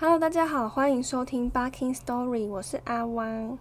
[0.00, 3.58] Hello，大家好，欢迎收听《Barking Story》，我是阿汪。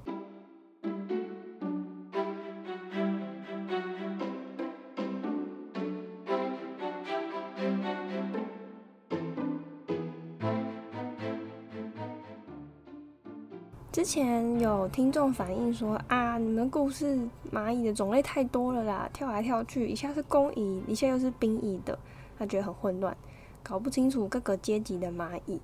[13.91, 17.17] 之前有听众反映说啊，你们故事
[17.51, 21.97] 蚂蚁的种类太多了啦，跳来跳去，一下是工蚁，一下又是兵蚁的，
[22.37, 23.17] 他觉得很混乱，
[23.63, 25.59] 搞不清楚各个阶级的蚂蚁。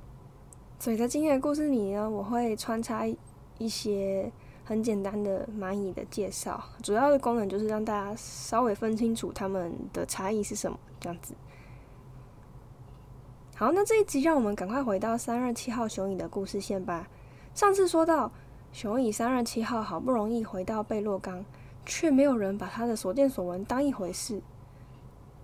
[0.83, 3.05] 所以在今天的故事里呢，我会穿插
[3.57, 4.29] 一些
[4.65, 11.33] 很简单的蚂蚁的介绍，主要的功能就是让大家稍微分清楚它们的差异是什么，这样子。
[13.55, 17.07] 好，那这一集让我们赶快回到三二七号雄蚁的故事线吧。
[17.55, 18.29] 上次说到，
[18.73, 21.45] 雄蚁三二七号好不容易回到贝洛冈，
[21.85, 24.41] 却没有人把他的所见所闻当一回事。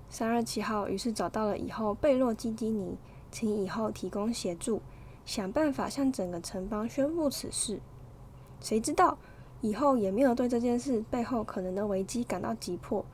[0.09, 2.97] 三二七号于是找到了以后贝洛基基尼，
[3.31, 4.81] 请以后提供协助，
[5.29, 7.79] 想办法向整个城邦宣布此事。
[8.59, 9.15] 谁知道
[9.61, 13.05] 以后也没有对这件事背后可能的危机感到急迫，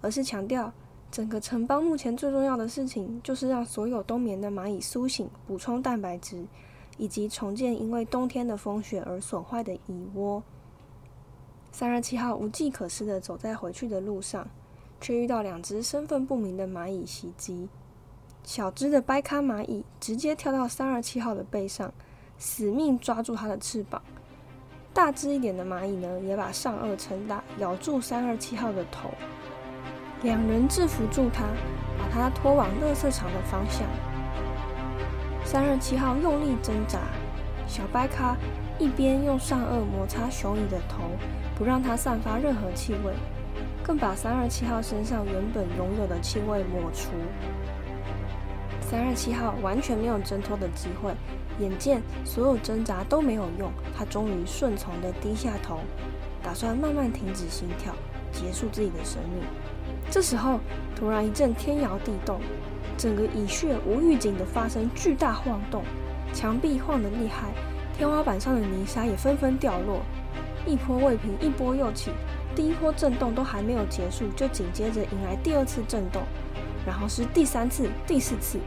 [0.00, 0.72] 而是强调
[1.10, 6.46] 整个城邦目前最重要的事情就是让所有冬眠的蚂蚁苏醒，补充蛋白质。
[6.96, 10.42] 以及重建因为冬天的风雪而损坏的蚁窝。
[11.70, 14.48] 三二七号无计可施的走在回去的路上，
[15.00, 17.68] 却遇到两只身份不明的蚂蚁袭击。
[18.44, 21.92] 小只的掰咖蚂蚁直接跳到三二七号的背上，
[22.38, 24.00] 死命抓住它的翅膀。
[24.94, 29.10] 大只一点的蚂蚁呢，也把上颚撑大，咬住三二七号的头。
[30.22, 31.44] 两人制服住它，
[31.98, 33.86] 把它拖往垃圾场的方向。
[35.44, 36.98] 三二七号用力挣扎，
[37.68, 38.36] 小白卡
[38.78, 41.04] 一边用上颚摩擦雄蚁的头，
[41.56, 43.14] 不让它散发任何气味，
[43.84, 47.10] 更把三二七号身上原本拥有的气味抹除。
[48.90, 51.12] 三二七号完全没有挣脱的机会，
[51.60, 55.80] 眼见所有挣扎都没有用，他终于顺从的低下头，
[56.42, 57.92] 打算慢慢停止心跳，
[58.32, 59.42] 结束自己的生命。
[60.10, 60.58] 这时候，
[60.96, 62.40] 突然一阵天摇地动。
[62.96, 65.84] 整个蚁穴无预警的发生巨大晃动，
[66.32, 67.52] 墙壁晃得厉害，
[67.96, 70.00] 天花板上的泥沙也纷纷掉落，
[70.66, 72.10] 一波未平，一波又起。
[72.56, 76.22] 第一波震动都还没有结束，就紧接着迎来第二次震动，
[76.86, 78.58] 然后是第三次、第四次。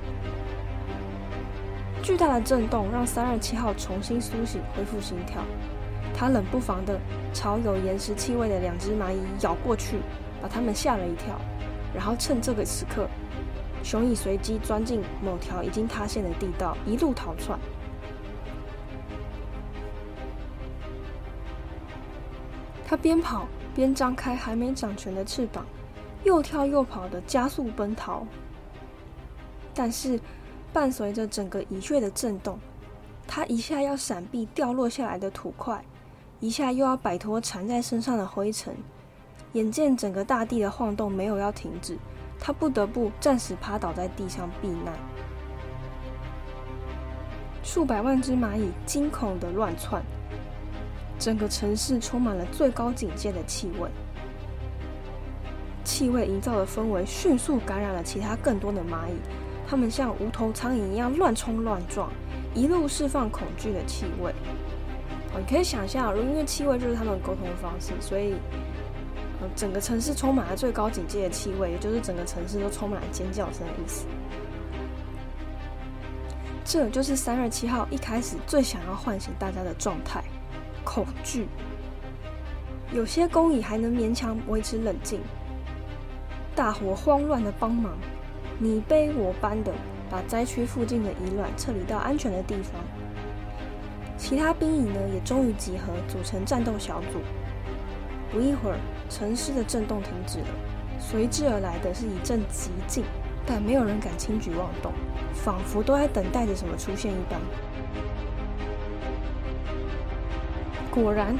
[2.04, 5.44] 巨大的震动让三二七号重新苏醒，恢复心跳。
[6.14, 7.00] 他冷不防的
[7.34, 9.98] 朝有岩石气味的两只蚂蚁咬过去，
[10.42, 11.40] 把它们吓了一跳，
[11.96, 13.08] 然后趁这个时刻。
[13.84, 17.58] 雄蚁随机钻进某条已经塌陷的地道，一路逃窜。
[22.86, 25.66] 他边跑边张开还没长全的翅膀，
[26.24, 28.26] 又跳又跑的加速奔逃。
[29.74, 30.20] 但是，
[30.74, 32.60] 伴随着整个蚁穴的震动，
[33.28, 35.84] 它一下要闪避掉落下来的土块，
[36.40, 38.76] 一下又要摆脱缠在身上的灰尘。
[39.54, 41.98] 眼见整个大地的晃动没有要停止。
[42.44, 44.94] 他不得不暂时趴倒在地上避难。
[47.62, 50.02] 数百万只蚂蚁惊恐的乱窜，
[51.20, 53.88] 整个城市充满了最高警戒的气味。
[55.84, 59.14] 气味营造的氛围迅速感染了其他更多的蚂蚁，
[59.68, 62.12] 它们像无头苍蝇一样乱冲乱撞，
[62.54, 64.32] 一路释放恐惧的气味。
[65.34, 68.36] 哦你可以想象，如因为气味就是他们沟通的方式，所以。
[69.56, 74.06] 整个城市充满了最高警戒的气味，也就是整个城市都充满了尖叫声的意思。
[76.64, 80.24] 这就是三月七号一开始最想要唤醒大家的状态——
[80.86, 81.48] 恐惧。
[82.94, 85.20] 有些工蚁还能勉强维持冷静，
[86.56, 87.94] 大伙慌乱的帮忙，
[88.60, 89.72] 你背我搬的
[90.10, 92.82] 把灾区附近的遗卵撤离到安全的地方。
[94.18, 97.20] 其他兵营呢，也终于集合，组成战斗小组。
[98.32, 98.78] 不一会儿。
[99.10, 100.46] 城市的震动停止了，
[100.98, 103.04] 随之而来的是一阵寂静，
[103.46, 104.94] 但没有人敢轻举妄动，
[105.34, 107.38] 仿佛都在等待着什么出现一般。
[110.90, 111.38] 果然，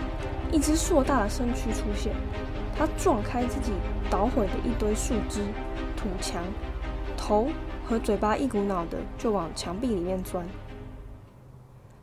[0.52, 2.14] 一只硕大的身躯出现，
[2.78, 3.72] 它撞开自己
[4.12, 5.42] 捣毁的一堆树枝、
[5.98, 6.44] 土墙，
[7.18, 7.48] 头
[7.88, 10.46] 和嘴巴一股脑的就往墙壁里面钻。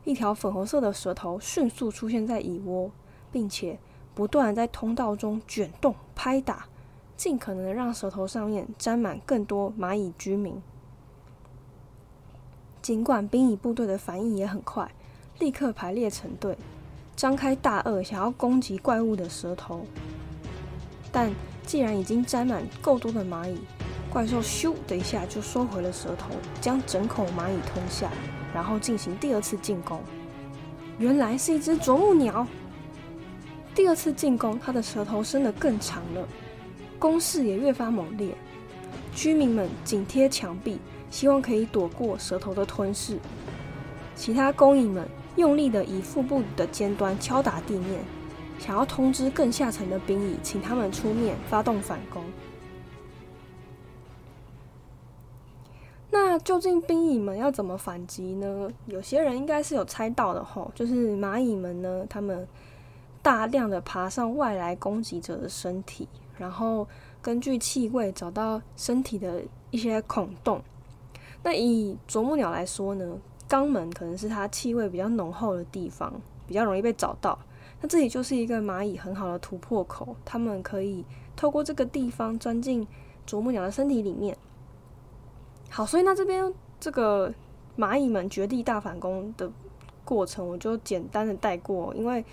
[0.03, 2.91] 一条粉红色的舌头迅速出现在蚁窝，
[3.31, 3.79] 并且。
[4.15, 6.67] 不断在通道中卷动、拍打，
[7.17, 10.61] 尽可能让舌头上面沾满更多蚂蚁居民。
[12.83, 14.91] 尽管兵蚁部队的反应也很快，
[15.39, 16.59] 立刻排列成队，
[17.15, 19.87] 张开大颚想要攻击怪物的舌头。
[21.11, 21.33] 但
[21.67, 23.59] 既然已经沾满够多的蚂蚁，
[24.11, 28.11] 怪兽咻的一下就收回了舌头，将整口蚂蚁吞下。
[28.55, 30.01] 然后进行第二次进攻。
[30.99, 32.47] 原来是一只啄木鸟。
[33.75, 36.27] 第二次进攻，它的舌头伸得更长了，
[36.99, 38.35] 攻势也越发猛烈。
[39.15, 40.79] 居民们紧贴墙壁，
[41.11, 43.19] 希望可以躲过舌头的吞噬。
[44.17, 45.07] 其他工蚁们
[45.37, 48.01] 用力的以腹部的尖端敲打地面，
[48.59, 52.23] 想要通知更下层的兵蚁，请他们出面发动反攻。
[56.11, 58.71] 那究竟兵蚁们要怎么反击呢？
[58.87, 62.47] 有些人应该是有猜到的吼，就是蚂蚁们呢，他们
[63.23, 66.87] 大量的爬上外来攻击者的身体，然后
[67.21, 70.63] 根据气味找到身体的一些孔洞。
[71.43, 73.19] 那以啄木鸟来说呢，
[73.49, 76.13] 肛门可能是它气味比较浓厚的地方，
[76.47, 77.39] 比较容易被找到。
[77.81, 81.05] 那这里就是一个蚂蚁很好的突破口，它们可以
[81.37, 82.87] 透过这个地方钻进
[83.25, 84.37] 啄木鸟的身体里面。
[85.71, 87.33] 好，所以那这边这个
[87.77, 89.51] 蚂蚁们绝地大反攻的
[90.05, 92.25] 过程，我就简单的带过，因为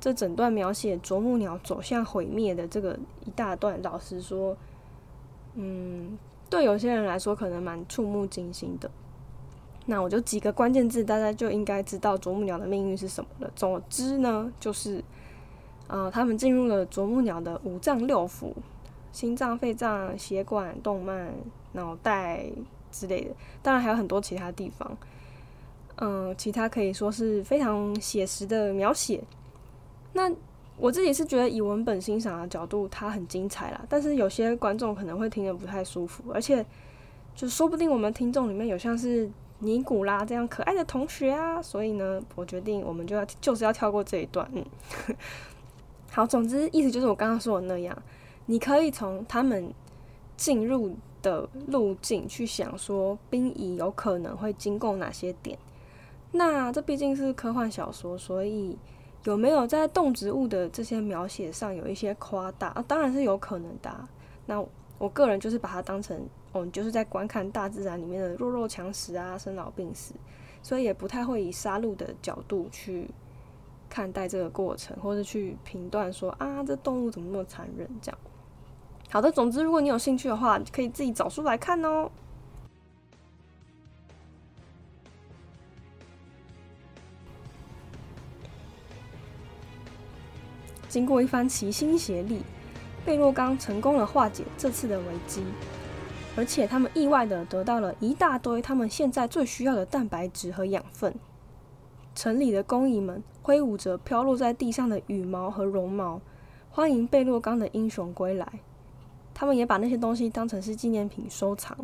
[0.00, 4.56] 这整段描写啄木鸟走向毁灭的这个一大段，老实说，
[5.54, 6.16] 嗯，
[6.48, 8.90] 对有些人来说可能蛮触目惊心的。
[9.86, 13.50] 那我就几个关键字，大家就应该知道啄木鸟的命运是什么了。
[13.56, 15.02] 总之呢，就是
[15.88, 18.52] 呃，他们进入了啄木鸟的五脏六腑：
[19.12, 21.30] 心脏、肺脏、血管、动脉、
[21.72, 22.46] 脑袋。
[22.92, 23.30] 之类的，
[23.62, 24.96] 当然还有很多其他地方，
[25.96, 29.22] 嗯，其他可以说是非常写实的描写。
[30.14, 30.32] 那
[30.78, 33.84] 我自己是觉得以文本欣赏的角度，它很精彩啦。
[33.86, 36.64] 但是有些观众可能会听得不太舒服，而且
[37.34, 44.48] 就说不定我们听众里面有像是尼古拉这样可爱的同学啊，所以呢，我决定我们就要就是要跳过这一段。
[44.52, 44.64] 嗯，
[46.10, 47.96] 好，总之意思就是我刚刚说的那样，
[48.46, 49.72] 你可以从他们
[50.36, 50.96] 进入。
[51.22, 55.58] 的路径去想说兵蚁有可能会经过哪些点？
[56.30, 58.78] 那这毕竟是科幻小说，所以
[59.24, 62.68] 有没有在动植物的这些描写上有一些夸大？
[62.68, 63.90] 啊，当然是有可能的。
[64.44, 64.64] 那
[64.98, 66.16] 我个人就是把它当成，
[66.56, 70.14] 哦，就是在观看大自然里面的弱肉强食啊、生老病死，
[70.62, 73.10] 所以也不太会以杀戮的角度去
[73.88, 78.18] 看待这个过程，或者去评断说啊，这动物怎么那么残忍这样。
[79.10, 82.10] 好的，总之，如果你有兴趣的话，可以自己找书来看哦。
[90.88, 92.42] 经过一番齐心协力，
[93.04, 95.44] 贝洛刚成功了化解这次的危机，
[96.36, 101.14] 而且他们意外的得到了一大堆他们现在最需要的蛋白质和养分。
[102.14, 106.20] 城里的工蚁们挥舞着飘落在地上的羽毛和绒毛，
[106.70, 108.60] 欢迎贝洛刚的英雄归来。
[109.34, 111.76] 他们也把那些东西当成是纪念品收藏。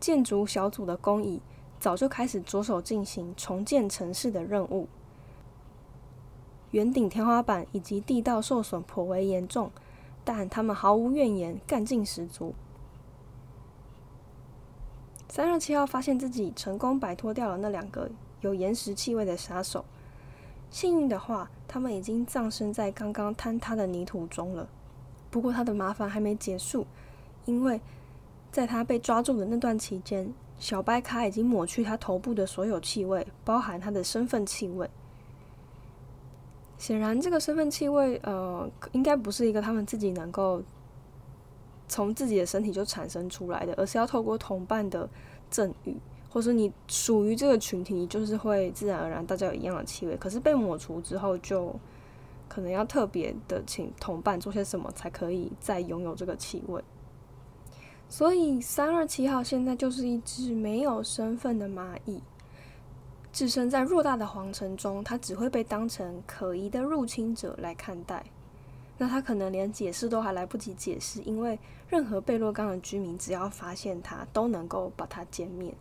[0.00, 1.40] 建筑小组的工蚁
[1.78, 4.88] 早就开始着手进行重建城市的任务。
[6.70, 9.70] 圆顶天花板以及地道受损颇为严重，
[10.24, 12.54] 但他们毫无怨言，干劲十足。
[15.30, 18.10] 三二七号发现自己成功摆脱掉了那两个
[18.40, 19.84] 有岩石气味的杀手。
[20.70, 24.68] 幸运的话，他们已经葬身在刚刚坍塌的泥土中了。
[25.30, 26.84] 不过他的麻烦还没结束，
[27.44, 27.80] 因为
[28.50, 34.90] 在他被抓住的那段期间，小白卡已经抹去他头部的所有气味，包含他的身份气味。
[36.76, 40.60] 显然，这个身份气味，呃，应该不是一个他们自己能够
[41.90, 45.06] 从自己的身体就产生出来的，而是要透过同伴的
[45.50, 45.94] 赠予，
[46.30, 50.16] 或者你属于这个群体，你就是会自然而然大家有一样的气味。
[50.16, 51.78] 可是被抹除之后就。
[52.52, 56.82] 可能要特别的请同伴做些什么，才可以再拥有这个气味。
[58.08, 62.20] 所以三二七号现在就是一只没有身份的蚂蚁，
[63.30, 68.26] 置身在偌大的皇城中，它只会被当成可疑的入侵者来看待。
[69.02, 75.74] 那他可能连解释都还来不及解释，因为任何贝洛冈的居民只要发现他，都能够把他歼灭。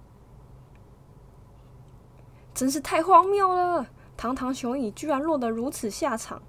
[2.53, 3.85] 真是太荒谬了！
[4.15, 6.41] 堂堂雄蚁居然落得如此下场。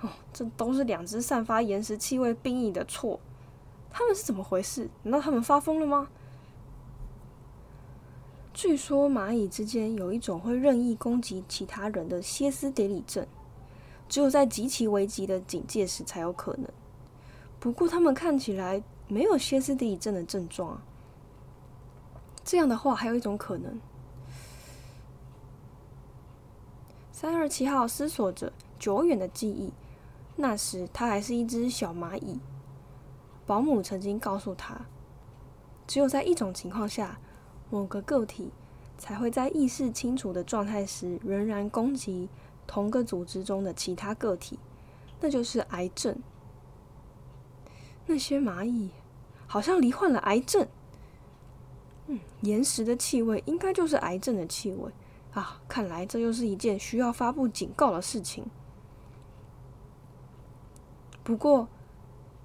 [0.00, 3.20] 哦，这都是两只散发岩石气味兵蚁的错。
[3.90, 4.88] 他们是怎么回事？
[5.02, 6.08] 难道他们发疯了吗？
[8.54, 13.26] 据说蚂蚁之间有一种会任意攻击其他人的歇斯底里症，
[14.10, 16.68] 只有在极其危急的警戒时才有可能。
[17.60, 20.82] 不过他们看起来没有歇斯底里症的症状啊。
[22.44, 23.80] 这样的话，还有一种可能。
[27.12, 29.72] 三二七号思索着久远的记忆。
[30.36, 32.40] 那时，他还是一只小蚂蚁。
[33.46, 34.86] 保姆曾经告诉他，
[35.86, 37.20] 只有在一种情况下，
[37.68, 38.50] 某个个体
[38.96, 42.28] 才会在意识清楚的状态时，仍然攻击
[42.70, 44.56] 同个组织中的其他个体，
[45.20, 46.16] 那就是癌症。
[48.06, 48.90] 那些蚂蚁
[49.48, 50.68] 好像罹患了癌症。
[52.06, 54.92] 嗯，岩石的气味应该就是癌症的气味
[55.34, 55.60] 啊！
[55.66, 58.46] 看来这又是一件需要发布警告的事情。
[61.24, 61.66] 不过，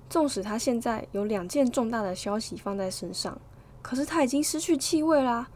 [0.10, 3.40] 纵使他现在有两件重大的消息放在身上，
[3.84, 5.48] 可是他已经失去气味啦。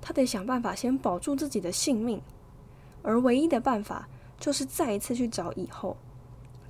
[0.00, 2.22] 他得想办法先保住自己的性命，
[3.06, 4.08] 而唯一的办法
[4.38, 5.96] 就是再一次去找以后。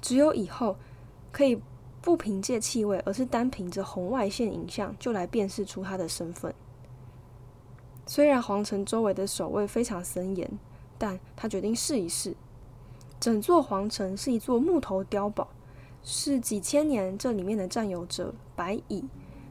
[0.02, 0.76] 只有以后
[1.32, 1.60] 可以
[2.02, 6.54] 不凭借气味，而是单凭着红外线影像就来辨识出他的身份。
[8.06, 10.58] 虽然皇城周围的守卫非常森严，
[10.96, 12.36] 但他决定试一试。
[13.18, 15.48] 整座皇城是一座木头碉堡，
[16.04, 19.02] 是几千年这里面的占有者白蚁，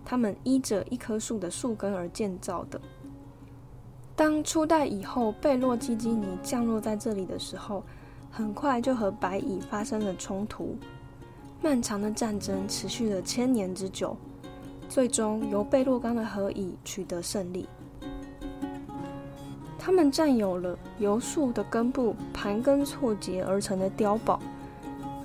[0.06, 2.80] 他们依着一棵树的树根而建造的。
[4.16, 7.84] 当初代以后贝洛基基尼降落在这里的时候，
[8.32, 10.78] 很快就和白蚁发生了冲突。
[11.62, 14.16] 漫长的战争持续了千年之久，
[14.88, 17.68] 最终由贝洛冈的和蚁取得胜利。
[19.78, 24.40] 他们占有了由树的根部盘根错节而成的碉堡，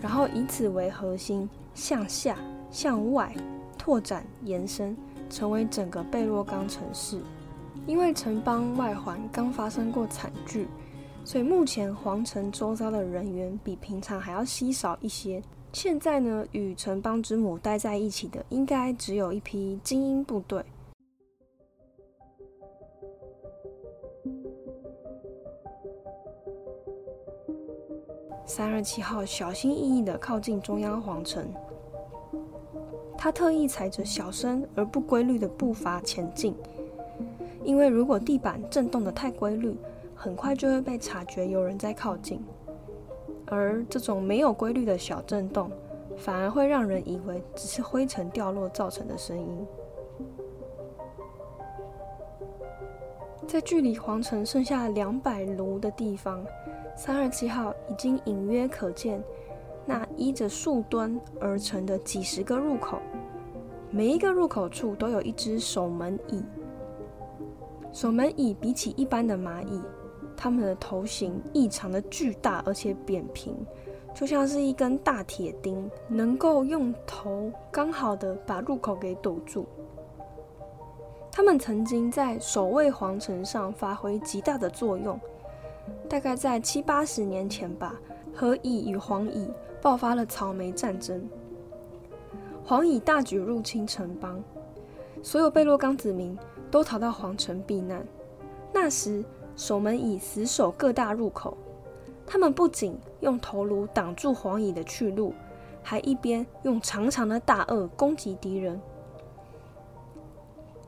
[0.00, 2.36] 然后以此为核心向下、
[2.70, 3.32] 向外
[3.78, 4.96] 拓展延伸，
[5.30, 7.20] 成为整个贝洛冈城市。
[7.90, 10.68] 因为城邦外环刚发生过惨剧，
[11.24, 15.42] 所以目前皇城周遭的人员比平常还要稀少一些。
[15.72, 20.64] 现在呢，与城邦之母待在一起的，应该只有一批精英部队。
[28.46, 31.44] 三二七号小心翼翼的靠近中央皇城，
[33.18, 36.54] 他特意踩着小声而不规律的步伐前进。
[37.62, 39.76] 因为如果地板震动的太规律，
[40.14, 42.42] 很快就会被察觉有人在靠近。
[43.46, 45.70] 而这种没有规律的小震动，
[46.16, 49.66] 反而会让人以为只是灰尘掉落造成的声音。
[53.46, 56.44] 在距离皇城剩下两百卢的地方，
[56.94, 59.20] 三二七号已经隐约可见
[59.84, 62.98] 那依着树墩而成的几十个入口，
[63.90, 66.44] 每一个入口处都有一只守门椅。
[67.92, 69.80] 守门蚁比起一般的蚂蚁，
[70.36, 73.54] 它们的头型异常的巨大，而且扁平，
[74.14, 79.66] 就像是一根大铁钉，能够用头刚好的把入口给堵住。
[81.32, 85.18] 它们曾经在守卫皇城上发挥极大的作用，
[86.08, 87.94] 大概在七八十年前吧，
[88.34, 89.48] 和蚁与黄蚁
[89.82, 91.28] 爆发了草莓战争，
[92.64, 94.42] 黄蚁大举入侵城邦，
[95.22, 96.38] 所有贝洛冈子民。
[96.70, 98.06] 都逃到皇城避难。
[98.72, 99.24] 那时，
[99.56, 101.56] 守门蚁死守各大入口，
[102.26, 105.34] 他们不仅用头颅挡住黄蚁的去路，
[105.82, 108.80] 还一边用长长的大颚攻击敌人。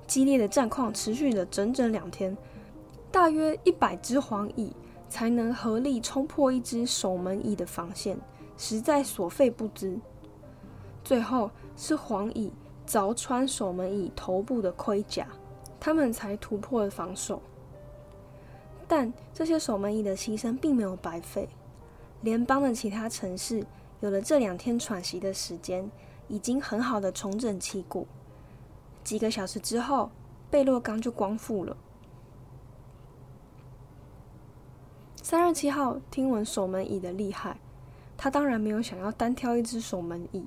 [0.07, 2.37] 激烈的战况持续了整整两天，
[3.11, 4.73] 大约一百只黄蚁
[5.09, 8.17] 才能合力冲破一只守门蚁的防线，
[8.57, 9.99] 实在所费不赀。
[11.03, 12.53] 最后是黄蚁
[12.87, 15.27] 凿穿守门蚁头部的盔甲。
[15.85, 17.43] 他们才突破了防守，
[18.87, 21.49] 但这些守门蚁的牺牲并没有白费。
[22.21, 23.67] 联邦的其他城市
[23.99, 25.91] 有了这两天喘息的时间，
[26.29, 28.07] 已经很好的重整旗鼓。
[29.03, 30.13] 几个小时之后，
[30.53, 31.77] 贝洛冈就光复了。
[35.21, 37.59] 三十七号听闻守门蚁的厉害，
[38.17, 40.47] 他当然没有想要单挑一只守门蚁，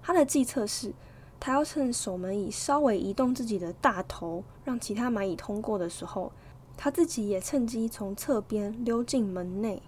[0.00, 0.94] 他的计策是。
[1.40, 6.30] 他要趁守门蚁稍微移动自己的大头，让其他蚂蚁通过的时候，
[6.76, 9.82] 他自己也趁机从侧边溜进门内。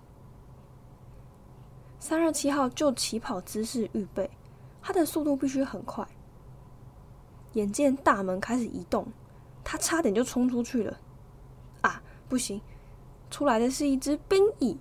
[2.00, 4.30] 三二七号就起跑姿势预备，
[4.80, 6.08] 他的速度必须很快。
[7.52, 9.06] 眼见大门开始移动，
[9.62, 10.98] 他差点就冲出去了。
[11.82, 12.62] 啊，不行！
[13.30, 14.78] 出来的是一只兵蚁。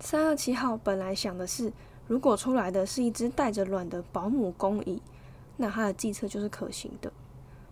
[0.00, 1.72] 三二七号本来想的是。
[2.08, 5.00] 如果出来的是一只带着卵的保姆工蚁，
[5.58, 7.12] 那他的计策就是可行的。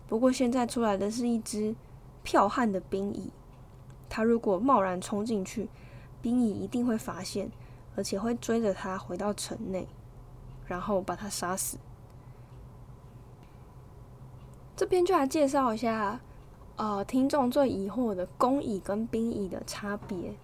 [0.07, 1.75] 不过现在出来的是一只
[2.23, 3.31] 剽悍的兵蚁，
[4.07, 5.67] 他如果贸然冲进去，
[6.21, 7.51] 兵蚁一定会发现，
[7.95, 9.87] 而且会追着他回到城内，
[10.65, 11.77] 然后把他杀死。
[14.75, 16.21] 这边就来介绍一下，
[16.75, 20.35] 呃，听众最疑惑的工蚁跟兵蚁的差别。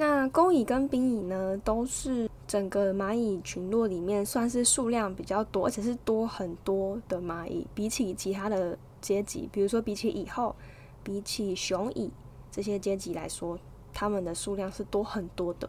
[0.00, 7.66] 那工蚁跟兵蚁呢，都是整个蚂蚁群落里面算是数量比较多，而且是多很多的蚂蚁。
[7.74, 10.54] 比起其他的阶级，比如说比起蚁后、
[11.02, 12.12] 比起雄蚁
[12.48, 13.58] 这些阶级来说，
[13.92, 15.68] 它们的数量是多很多的。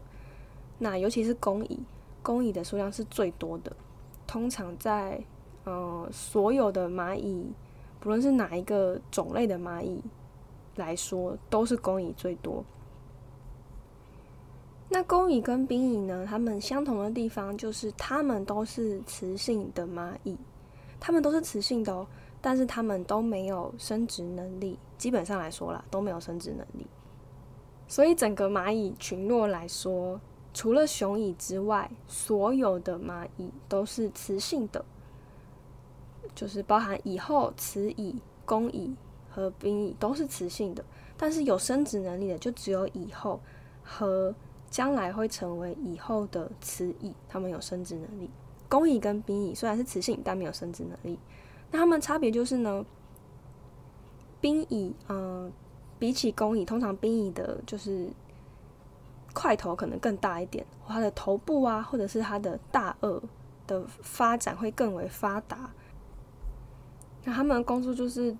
[0.78, 1.80] 那尤其是工蚁，
[2.22, 3.74] 工蚁的数量是最多的。
[4.28, 5.20] 通常在
[5.64, 7.50] 呃所有的蚂蚁，
[7.98, 10.00] 不论是哪一个种类的蚂蚁
[10.76, 12.64] 来说，都是工蚁最多。
[14.92, 16.26] 那公蚁跟兵蚁呢？
[16.28, 20.36] 它们相同的地方就是它们都是雌性的蚂蚁，
[20.98, 22.06] 它们都是雌性的哦，
[22.40, 24.76] 但是它们都没有生殖能力。
[24.98, 26.84] 基本上来说啦，都没有生殖能力。
[27.86, 30.20] 所以整个蚂蚁群落来说。
[30.52, 34.84] 除了雄蚁之外，所有的蚂蚁都是雌性的，
[36.34, 38.92] 就是包含蚁后、雌蚁、公蚁
[39.30, 40.84] 和兵蚁都是雌性的。
[41.16, 43.40] 但是有生殖能力的就只有蚁后
[43.84, 44.34] 和
[44.70, 48.30] 将来会成为以后的雌蚁，它们有生殖能力。
[48.68, 51.18] 工蚁跟兵蚁虽然是雌性，但没有生殖能力。
[51.70, 52.86] 那它们差别就是呢，
[54.40, 55.52] 兵蚁嗯，
[55.98, 58.08] 比起工蚁，通常兵蚁的就是。
[59.32, 63.22] 块头可能更大一点，它的头部啊，或者是它的大颚
[63.64, 65.70] 的发展会更为发达。
[67.22, 68.36] 那它们的工作就是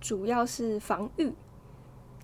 [0.00, 1.34] 主要是防御。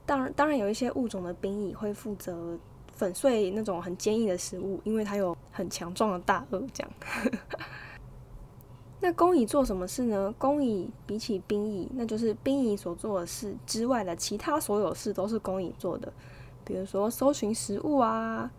[0.06, 2.56] 当然，当然有一些物种的兵蚁会负责
[2.96, 6.66] 粉碎那种很坚硬的食物，因为它有很强壮的大颚。
[6.72, 6.90] 这样。
[8.98, 10.34] 那工蚁做什么事呢？
[10.38, 16.12] 工蚁比起兵蚁，那就是兵蚁所做的事之外的其他所有事都是工蚁做的。
[16.64, 18.50] 比如说，搜寻食物啊，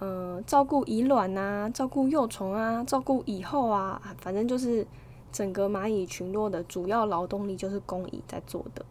[0.00, 4.86] 嗯，照顾蚁卵啊，照顾幼虫啊，照顾蚁后啊，反正就是
[5.30, 8.86] 整个蚂蚁群落的主要劳动力就是工蚁在做的。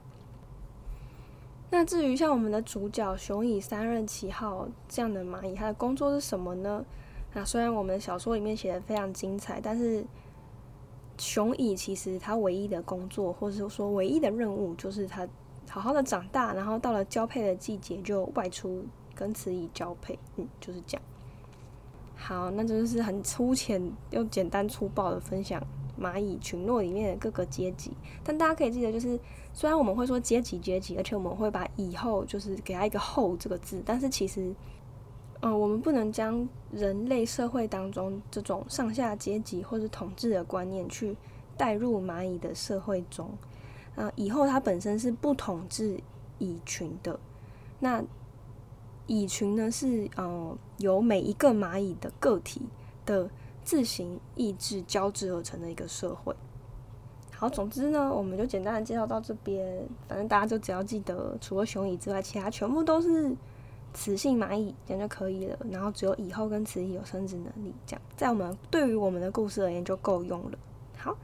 [1.74, 6.86] 那至于像我们的主角雄蚁三任七号这样的蚂蚁，它的工作是什么呢？
[7.34, 10.06] 那虽然我们小说里面写的非常精彩，但是
[11.18, 15.27] 雄蚁其实它唯一的工作，或者说唯一的任务，就是它。
[15.70, 21.02] 好好的长大，然后到了交配的季节就外出跟雌蚁交配，嗯，就是这样。
[22.15, 25.60] 好，那这就是很粗浅又简单粗暴的分享
[26.00, 27.91] 蚂蚁群落里面的各个阶级。
[28.24, 29.19] 但大家可以记得，就是
[29.54, 34.54] 虽然我们会说阶级阶级，而且我们会把以后就是给它一个后这个字，但是其实，
[35.42, 41.16] 嗯，我们不能将人类社会当中这种上下阶级或者统治的观念去
[41.56, 43.30] 带入蚂蚁的社会中。
[43.96, 46.02] 啊，以后它本身是不统治
[46.39, 47.20] 蚁群的。
[47.80, 48.04] 那
[49.06, 52.63] 蚁群呢，是呃由每一个蚂蚁的个体
[53.06, 53.30] 的
[53.63, 56.36] 自行意志交织而成的一个社会。
[57.36, 59.86] 好，总之呢，我们就简单的介绍到这边。
[60.08, 63.36] 反正大家就只要记得，除了雄蚁之外，其他全部都是
[63.93, 65.58] 雌性蚂蚁，这样就可以了。
[65.69, 70.58] 然后只有蚁后跟雌蚁有生殖能力，这样在我们对于我们的故事而言就够用了。
[70.98, 71.15] 好。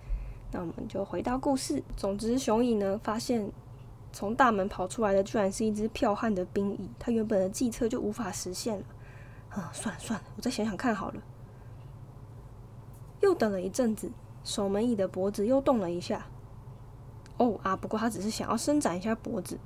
[0.51, 1.83] 那我们就回到故事。
[1.95, 3.51] 总之，雄蚁呢发现
[4.11, 8.83] 从大门跑出来的居然是一只剽悍的兵蚁，它原本的计策就无法实现了。
[9.49, 11.21] 啊，算了算了，我再想想看好了。
[13.21, 14.09] 又等了一阵子，
[14.43, 16.25] 守门蚁的脖子又动了一下。
[17.37, 19.57] 哦啊，不过他只是想要伸展一下脖子。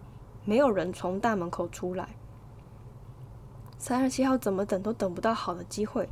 [0.45, 2.09] 没有人从大门口出来。
[3.77, 6.07] 三十七号怎么等都等不到好的机会，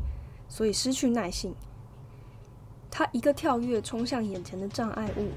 [0.47, 1.53] 所以失去耐性。
[2.89, 5.29] 他一个跳跃，冲向眼前的障碍物。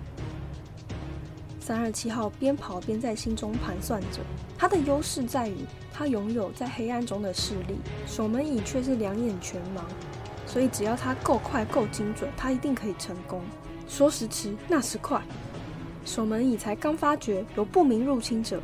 [1.60, 4.20] 三二七号边跑边在心中盘算着，
[4.56, 5.56] 他的优势在于
[5.92, 9.80] 他拥有在黑暗中的视力，守门蚁却是两眼全盲，
[10.54, 13.42] 所以只要他够快、够精准，他一定可以成功。
[13.88, 15.20] 说时迟，那时快，
[16.04, 18.60] 守门蚁才刚发觉有不明入侵者，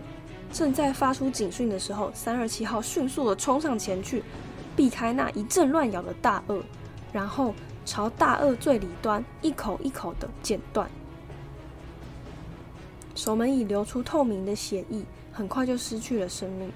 [0.52, 4.22] 正在发出警讯的时候，三二七号迅速的冲上前去，
[4.76, 6.62] 避开那一阵乱咬的大鳄，
[7.12, 7.52] 然后。
[7.86, 10.88] 朝大鳄最里端一口一口的剪断，
[13.16, 16.70] 守门蚁流出透明的血液，很快就失去了生命。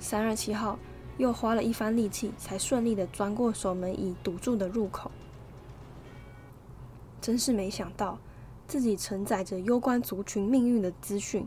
[0.00, 0.76] 三二七号
[1.18, 5.10] 又花了一番力气，才顺利的钻过守门蚁堵住的入口。
[7.20, 8.18] 真是没想到，
[8.66, 11.46] 自己承载着攸关族群命运的资讯，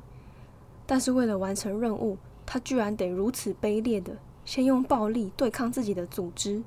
[0.85, 6.61] 但是为了完成任务，他居然得如此卑劣的先用暴力对抗自己的组织。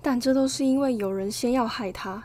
[0.00, 2.24] 但这都是因为有人先要害他，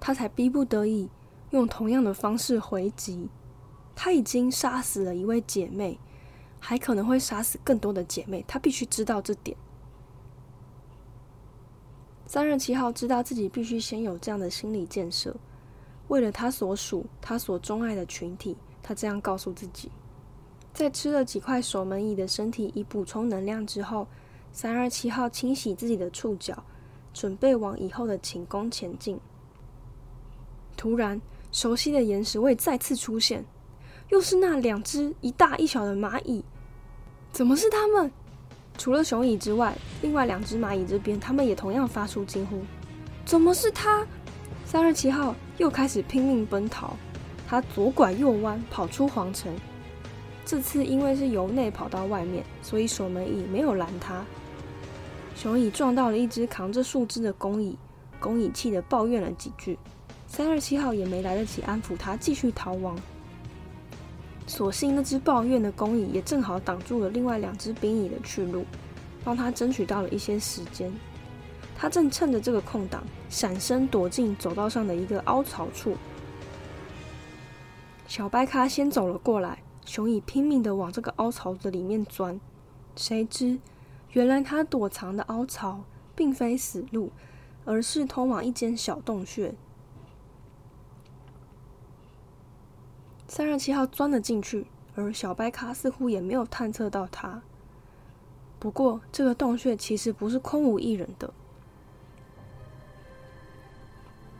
[0.00, 1.08] 他才逼不得已
[1.50, 3.28] 用同样的方式回击。
[3.94, 6.00] 他已经杀死了一位姐妹，
[6.66, 8.42] 还可能会杀死更多的姐妹。
[8.48, 9.54] 他必须知道这点。
[12.26, 15.36] 三任七号知道自己必须先有这样的心理建设，
[16.08, 19.90] 为了他所属、他所钟爱的群体，他这样告诉自己。
[20.72, 24.08] 在吃了几块守门蚁的身体以补充能量之后，
[24.50, 26.64] 三二七号清洗自己的触角。
[27.12, 29.20] 准备往以后的寝宫前进。
[30.76, 31.22] 突然，
[31.52, 33.44] 熟悉的岩石位再次出现，
[34.08, 36.44] 又是那两只一大一小的蚂蚁。
[37.34, 38.08] 怎么是他们？
[38.78, 42.60] 除了雄蚁之外，另外两只蚂蚁这边，他们也同样发出惊呼
[43.26, 44.06] ：“怎么是他？”
[44.64, 46.94] 三二七号又开始拼命奔逃，
[47.48, 49.52] 他左拐右弯跑出皇城。
[50.46, 54.24] 这次因为是由内跑到外面，所以守门蚁没有拦他。
[55.34, 57.76] 雄蚁撞到了一只扛着树枝的公蚁，
[58.20, 59.76] 公蚁气得抱怨了几句。
[60.28, 62.96] 三二七号也没来得及安抚他，继续逃亡。
[64.46, 68.64] 所幸那只抱怨的工蚁也正好挡住了另外两只兵蚁的去路，
[69.24, 70.92] 帮他争取到了一些时间。
[71.76, 75.96] 他正趁着这个空档，闪身躲进走道上的一个凹槽处。
[78.06, 82.38] 小白咖先走了过来，熊蚁拼命的往这个凹槽子里面钻，
[82.94, 83.58] 谁知
[84.12, 85.82] 原来他躲藏的凹槽
[86.14, 87.10] 并非死路，
[87.64, 89.54] 而是通往一间小洞穴。
[93.36, 97.42] 三二七号钻了进去，而小白咖似乎也没有探测到他。
[98.60, 101.34] 不过，这个洞穴其实不是空无一人的。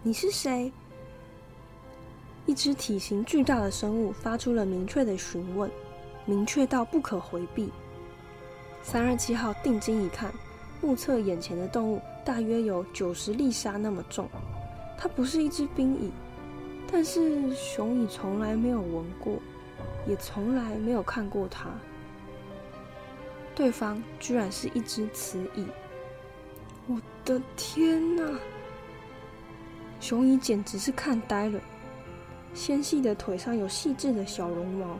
[0.01, 0.71] 你是谁？
[2.47, 5.69] 一只体型巨大的生物发出了明确的询问，
[6.25, 7.73] 明确到不可回避。
[8.81, 10.33] 三二七号定睛一看，
[10.81, 14.29] 目测眼前的动物大约有九十粒沙那么重，
[14.97, 16.13] 它不是一只冰蚁。
[16.97, 19.41] 但是熊蚁从来没有闻过，
[20.07, 21.69] 也从来没有看过它。
[23.53, 25.67] 对方居然是一只雌蚁！
[26.87, 28.23] 我的天哪！
[29.99, 31.61] 熊蚁简直是看呆了。
[32.55, 34.97] 纤细的腿上有细致的小绒毛，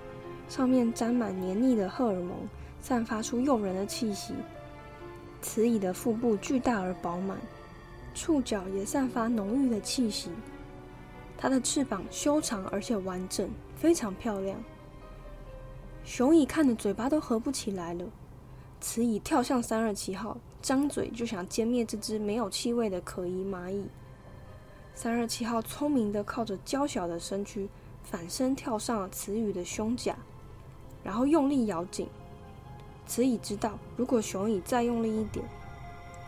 [0.49, 2.37] 上面沾满黏腻的荷尔蒙，
[2.81, 4.35] 散发出诱人的气息。
[5.41, 7.39] 雌蚁的腹部巨大而饱满，
[8.17, 10.31] 触角也散发浓郁的气息。
[11.37, 14.59] 它的翅膀修长而且完整，非常漂亮。
[16.05, 18.05] 雄蚁看的嘴巴都合不起来了。
[18.81, 23.87] 雌蚁跳向三二七号，张嘴就想歼灭这只没有气味的可疑蚂蚁。
[24.95, 27.69] 三二七号聪明的靠着娇小的身躯
[28.03, 30.17] 反身跳上了雌蚁的胸甲，
[31.03, 32.07] 然后用力咬紧。
[33.07, 35.45] 雌蚁知道，如果雄蚁再用力一点，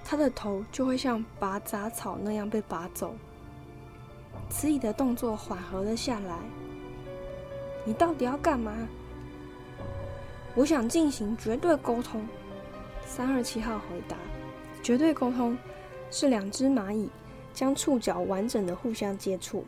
[0.04, 3.14] 它的头就会像拔杂草那样被拔走。
[4.48, 6.38] 慈蚁的动作缓和了下来。
[7.84, 8.72] 你到底要干嘛？
[10.54, 12.26] 我想进行绝对沟通。
[13.04, 14.16] 三二七号回答
[14.82, 15.56] ：“绝对沟通
[16.10, 17.08] 是两只蚂蚁
[17.52, 19.64] 将触角完整的互相接触。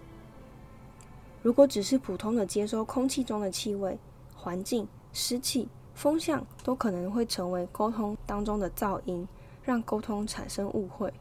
[1.43, 3.97] 如果只是普通的接收空气中的气味、
[4.35, 9.29] 环境、湿气、风向，都可能会成为沟通当中的噪音，
[9.63, 11.13] 让沟通产生误会。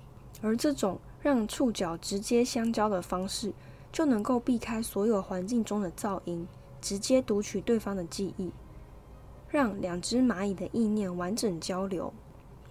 [0.42, 3.52] 而这种……”让触角直接相交的方式，
[3.92, 6.48] 就能够避开所有环境中的噪音，
[6.80, 8.50] 直接读取对方的记忆，
[9.50, 12.14] 让两只蚂蚁的意念完整交流。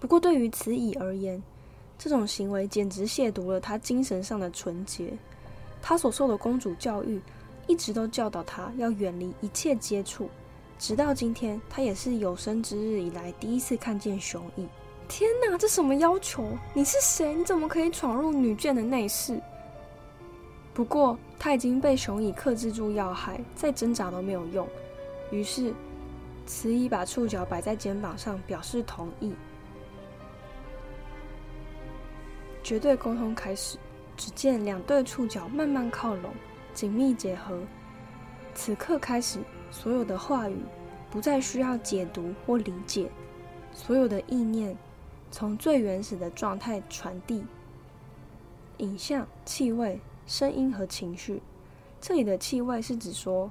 [0.01, 1.42] 不过，对于雌蚁而言，
[1.99, 5.12] 这种行为简直亵渎了它精神上的纯洁。
[5.83, 7.21] 它所受的公主教育，
[7.66, 10.31] 一直都教导它要远离一切接触。
[10.79, 14.66] 直到今天，它也是有生之日以来第一次看见雄蚁。
[15.09, 16.45] 天哪，这什么要求？
[16.75, 17.35] 你是谁？
[17.35, 19.40] 你怎么可以闯入女眷的内室？
[20.75, 24.69] 不过他已经被熊蚁克制住要害，再挣扎都没有用。
[25.31, 25.73] 于是，
[26.45, 29.33] 雌蚁把触角摆在肩膀上，表示同意。
[32.62, 33.79] 绝对沟通开始。
[34.16, 36.33] 只见两对触角慢慢靠拢，
[36.73, 37.61] 紧密结合。
[38.55, 39.40] 此刻开始，
[39.71, 40.57] 所有的话语
[41.11, 43.11] 不再需要解读或理解，
[43.75, 44.75] 所有的意念。
[45.31, 47.45] 从最原始的状态传递
[48.79, 51.43] 影像、气味、声音和情绪。
[52.01, 53.51] 这里的气味是指说，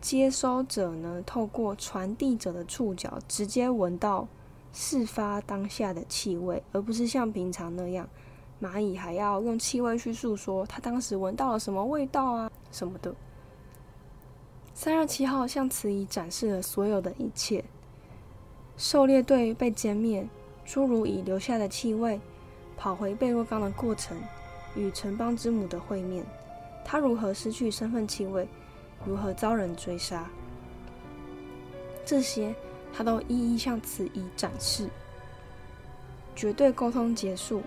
[0.00, 4.26] 接收者呢透过传递者的触角直接闻到
[4.72, 8.08] 事发当下的气味，而不是像平常那样，
[8.60, 13.14] 蚂蚁还要用气味去诉说它当时闻到了什么味道啊什么的。
[14.74, 17.62] 三二七号向雌蚁展示了所有的一切，
[18.76, 20.26] 狩猎队被歼灭。
[20.66, 22.20] 侏儒蚁留下的气味，
[22.76, 24.16] 跑回贝洛冈的过程，
[24.74, 26.24] 与城邦之母的会面，
[26.84, 28.48] 他如何失去身份气味，
[29.04, 30.28] 如何遭人追杀，
[32.04, 32.54] 这些
[32.92, 34.88] 他都一一向此蚁展示。
[36.34, 37.62] 绝对沟通结束，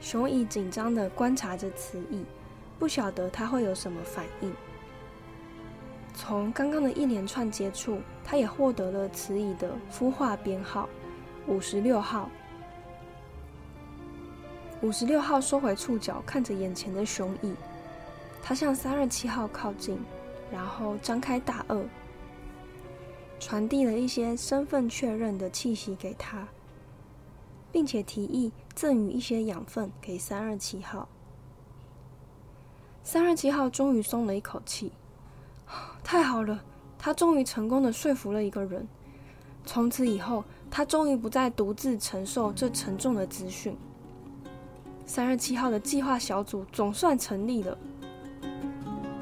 [0.00, 2.24] 雄蚁紧张的观察着此蚁，
[2.78, 4.52] 不晓得他会有什么反应。
[6.14, 10.88] 从刚刚的一连串接触，他也获得了此蚁的孵化编号。
[11.46, 12.30] 五十六号，
[14.80, 17.54] 五十六号收回触角，看着眼前的熊蚁。
[18.42, 19.98] 他向三二七号靠近，
[20.50, 21.84] 然后张开大颚，
[23.38, 26.48] 传递了一些身份确认的气息给他，
[27.70, 31.06] 并且提议赠予一些养分给三二七号。
[33.02, 34.92] 三二七号终于松了一口气，
[36.02, 36.64] 太好了，
[36.98, 38.88] 他终于成功的说服了一个人。
[39.66, 43.76] 从此以后，他终于不再独自承受这沉重的资讯。
[45.06, 47.76] 三二七号的计划小组总算成立了。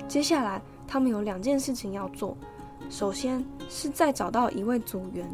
[0.08, 2.36] 接下来，他们有两件事情要做：
[2.90, 5.28] 首先是再找到一位组员，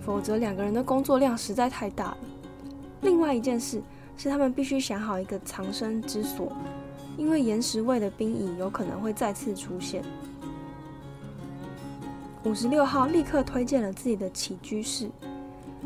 [0.00, 2.16] 否则两个人的工作量实在太大了；
[3.00, 3.82] 另外一件事
[4.16, 6.52] 是，他们必须想好一个藏身之所，
[7.16, 10.04] 因为岩石卫的兵蚁有可能会再次出现。
[12.44, 15.10] 五十六号立刻推荐了自己的起居室，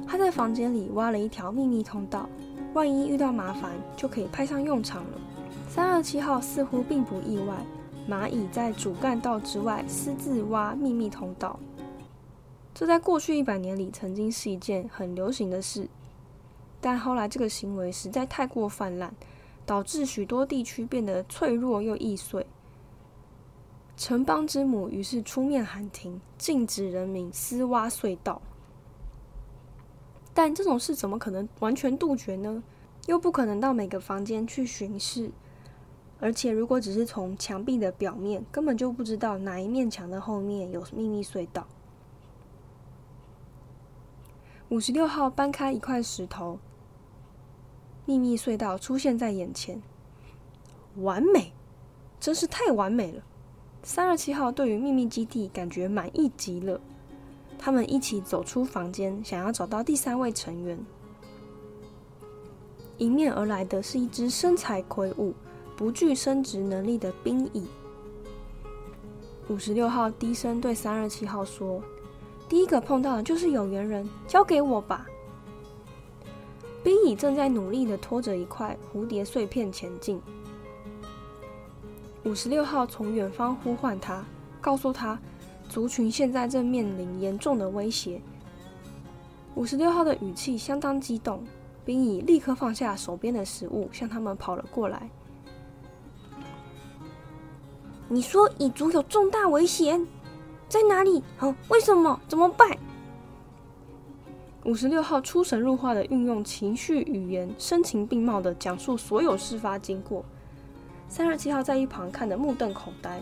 [0.04, 2.28] 他在房间里挖了一条秘密通道，
[2.74, 5.20] 万一遇到麻烦就可以派上用场了。
[5.68, 7.64] 三二七号似乎并不意外，
[8.08, 11.60] 蚂蚁在主干道之外私自挖秘密通道，
[12.74, 15.88] 这在过去一百年里曾经是一件很流行的事，
[16.80, 19.14] 但后来这个行为实在太过泛滥，
[19.64, 22.44] 导致许多地区变得脆弱又易碎。
[23.98, 28.40] 城邦之母于是出面喊停，禁止人民私挖隧道。
[30.32, 32.62] 但这种事怎么可能完全杜绝呢？
[33.06, 35.32] 又不可能到每个房间去巡视，
[36.20, 41.66] 而且如果只是从墙壁的表面，根本就不知道哪一面墙的后面有秘密隧道。
[44.68, 46.60] 五十六号搬开一块石头，
[48.04, 49.82] 秘密隧道出现在眼前，
[50.98, 51.52] 完美，
[52.20, 53.24] 真是太完美了。
[53.82, 56.80] 三二七号对于秘密基地感觉满意极了。
[57.58, 60.78] 他们一起走出房间，想要找到第三位成员。
[62.98, 65.32] 迎面而来的是一只身材魁梧、
[65.76, 67.66] 不具生殖能力的兵蚁。
[69.48, 71.82] 五十六号低声对三二七号说
[72.48, 75.06] ：“第一个碰到的就是有缘人，交给我吧。”
[76.84, 80.20] 兵蚁正在努力的拖着一块蝴蝶碎片前进。
[82.28, 84.22] 五十六号从远方呼唤他，
[84.60, 85.18] 告诉他
[85.66, 88.20] 族群现在正面临严重的威胁。
[89.54, 91.42] 五十六号的语气相当激动，
[91.86, 95.08] 兵蚁立刻放下手边的食物，向他们跑了过来。
[98.08, 100.06] 你说蚁族有重大危险，
[100.68, 101.22] 在哪里？
[101.38, 102.20] 好，为什么？
[102.28, 102.68] 怎么办？
[104.66, 110.22] 五十六号出神入化的运用情绪语言，声情并茂的讲述所有事发经过。
[111.08, 113.20] 三二七号在一旁看得目瞪口呆，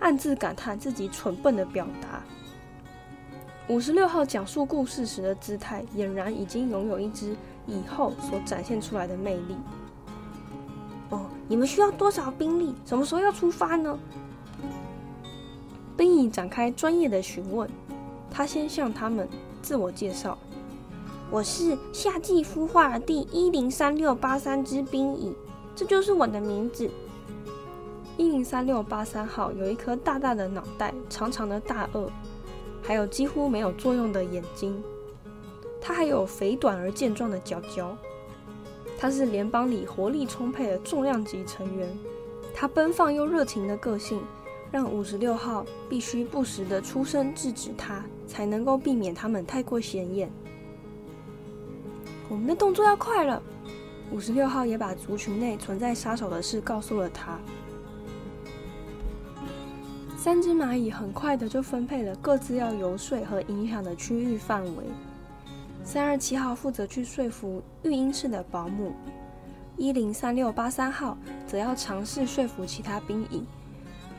[0.00, 2.22] 暗自感叹自己蠢笨的表达。
[3.68, 7.36] 五十六号讲述故事时的姿态，俨然已经拥有一只
[7.68, 9.56] 蚁后所展现出来的魅力。
[11.10, 12.74] 哦，你们需要多少兵力？
[12.84, 13.96] 什么时候要出发呢？
[15.96, 17.70] 兵蚁展开专业的询问。
[18.28, 19.28] 他先向他们
[19.60, 20.38] 自我介绍
[21.30, 25.32] ：“我是夏季孵化第一零三六八三只兵蚁，
[25.74, 26.90] 这就是我的名字。”
[28.20, 32.10] 一零三六八三号有一颗大大的脑袋、长长的大颚，
[32.82, 34.78] 还有几乎没有作用的眼睛。
[35.80, 37.96] 它还有肥短而健壮的脚脚。
[38.98, 41.88] 它是联邦里活力充沛的重量级成员。
[42.52, 44.20] 它奔放又热情的个性，
[44.70, 50.30] 让五十六号必须不时的出声制止它，才能够避免他们太过显眼。
[52.28, 53.42] 我们的动作要快了。
[54.12, 57.38] 五十六号也把族群内存在杀手的事告诉了他。
[60.22, 64.84] 三只蚂蚁很快的就分配了各自要游说和影响的区域范围。
[65.82, 68.92] 三二七号负责去说服育婴室的保姆，
[69.78, 73.42] 一零三六八三号则要尝试说服其他兵蚁。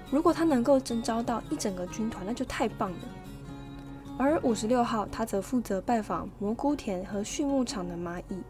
[0.09, 2.97] 如果他能够征召到一整个军团，那就太棒了。
[4.17, 8.41] 而五十六号他则负责拜访蘑菇田和畜牧场的蚂蚁，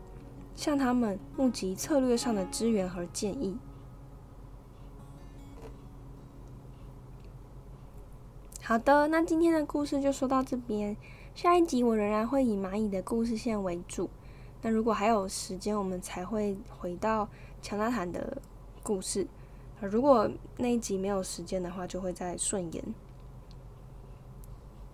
[0.56, 3.58] 向他们募集策略上的支援和建议。
[8.72, 10.96] 好的，那今天的故事就说到这边。
[11.36, 14.10] 下一集我仍然会以蚂蚁的故事线为主。
[14.62, 17.28] 那如果还有时间，我们才会回到
[17.62, 18.42] 乔纳坦的
[18.82, 19.28] 故事。
[19.82, 22.82] 如果那一集没有时间的话，就会再顺延。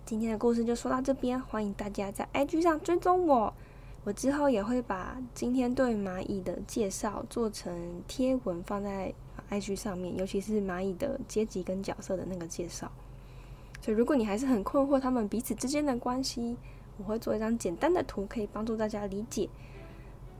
[0.04, 3.54] 今天的故事就说到这边，欢迎大家在 IG 上追踪我。
[4.02, 9.14] 我之后也会把今天对蚂蚁的介绍做成贴文放在
[9.48, 12.90] IG 上面，尤其是蚂蚁的阶级跟角色的那个介绍。
[13.80, 16.56] 所以，如果你还是很困惑他们彼此之间的关系，
[16.98, 19.48] 我会做一张简单的图，可以帮助大家理解。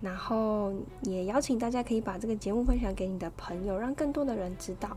[0.01, 0.73] 然后
[1.03, 4.97] 也邀请大家可以把这个节目分享给你的朋友，让更多的人知道。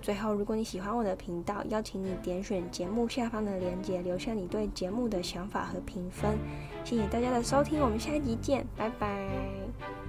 [0.00, 6.36] 最后，如果你喜欢我的频道，邀请你点选节目下方的链接，留下你对节目的想法和评分。
[6.84, 10.01] 谢谢大家的收听，我们下一集见，拜拜。